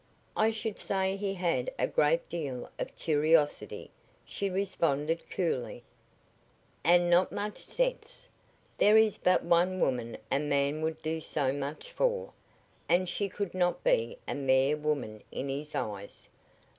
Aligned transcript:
"I 0.35 0.49
should 0.49 0.79
say 0.79 1.15
he 1.15 1.35
had 1.35 1.71
a 1.77 1.85
great 1.85 2.27
deal 2.27 2.71
of 2.79 2.95
curiosity," 2.95 3.91
she 4.25 4.49
responded, 4.49 5.29
coolly. 5.29 5.83
"And 6.83 7.07
not 7.07 7.31
much 7.31 7.59
sense. 7.59 8.25
There 8.79 8.97
is 8.97 9.19
but 9.19 9.43
one 9.43 9.79
woman 9.79 10.17
a 10.31 10.39
man 10.39 10.81
would 10.81 11.03
do 11.03 11.21
so 11.21 11.53
much 11.53 11.91
for, 11.91 12.33
and 12.89 13.07
she 13.07 13.29
could 13.29 13.53
not 13.53 13.83
be 13.83 14.17
a 14.27 14.33
mere 14.33 14.75
woman 14.75 15.21
in 15.31 15.49
his 15.49 15.75
eyes." 15.75 16.31